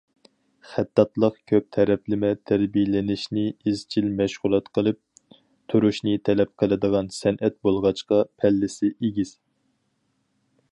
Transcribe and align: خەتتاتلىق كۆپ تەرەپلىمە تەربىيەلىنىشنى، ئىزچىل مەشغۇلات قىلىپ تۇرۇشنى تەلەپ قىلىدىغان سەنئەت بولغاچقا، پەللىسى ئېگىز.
خەتتاتلىق 0.67 1.35
كۆپ 1.51 1.67
تەرەپلىمە 1.75 2.31
تەربىيەلىنىشنى، 2.51 3.43
ئىزچىل 3.73 4.09
مەشغۇلات 4.23 4.73
قىلىپ 4.79 5.37
تۇرۇشنى 5.75 6.17
تەلەپ 6.31 6.55
قىلىدىغان 6.63 7.13
سەنئەت 7.21 7.63
بولغاچقا، 7.69 8.23
پەللىسى 8.41 8.95
ئېگىز. 8.97 9.39